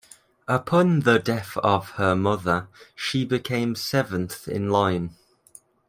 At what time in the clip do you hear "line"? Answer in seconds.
4.71-5.15